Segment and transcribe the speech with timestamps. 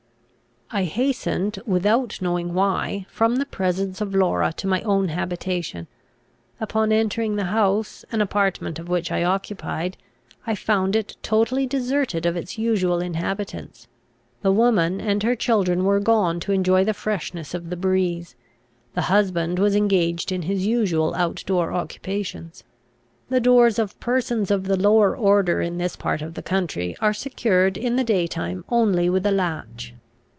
[0.73, 5.87] I hastened, without knowing why, from the presence of Laura to my own habitation.
[6.61, 9.97] Upon entering the house, an apartment of which I occupied,
[10.47, 13.89] I found it totally deserted of its usual inhabitants.
[14.43, 18.37] The woman and her children were gone to enjoy the freshness of the breeze.
[18.95, 22.63] The husband was engaged in his usual out door occupations.
[23.27, 27.11] The doors of persons of the lower order in this part of the country are
[27.13, 29.95] secured, in the day time, only with a latch.